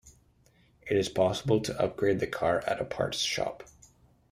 [0.81, 3.61] It is possible to upgrade the car at a Parts Shop.